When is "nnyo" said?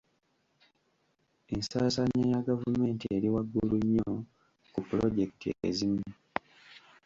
3.83-4.11